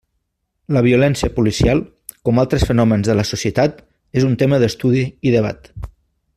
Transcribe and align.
La 0.77 0.81
violència 0.85 1.29
policial, 1.35 1.83
com 2.29 2.41
altres 2.45 2.65
fenòmens 2.71 3.11
de 3.11 3.17
la 3.21 3.27
societat, 3.35 3.85
és 4.21 4.29
un 4.31 4.37
tema 4.45 4.63
d'estudi 4.65 5.05
i 5.31 5.39
debat. 5.39 5.75